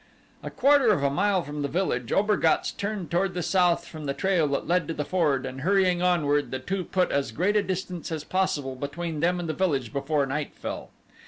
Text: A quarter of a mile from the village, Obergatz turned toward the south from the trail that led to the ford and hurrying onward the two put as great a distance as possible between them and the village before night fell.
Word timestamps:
A 0.41 0.49
quarter 0.49 0.89
of 0.91 1.03
a 1.03 1.11
mile 1.11 1.43
from 1.43 1.61
the 1.61 1.67
village, 1.67 2.11
Obergatz 2.11 2.71
turned 2.71 3.11
toward 3.11 3.35
the 3.35 3.43
south 3.43 3.85
from 3.85 4.07
the 4.07 4.15
trail 4.15 4.47
that 4.47 4.65
led 4.65 4.87
to 4.87 4.95
the 4.95 5.05
ford 5.05 5.45
and 5.45 5.61
hurrying 5.61 6.01
onward 6.01 6.49
the 6.49 6.57
two 6.57 6.83
put 6.83 7.11
as 7.11 7.31
great 7.31 7.55
a 7.55 7.61
distance 7.61 8.11
as 8.11 8.23
possible 8.23 8.75
between 8.75 9.19
them 9.19 9.39
and 9.39 9.47
the 9.47 9.53
village 9.53 9.93
before 9.93 10.25
night 10.25 10.55
fell. 10.55 10.89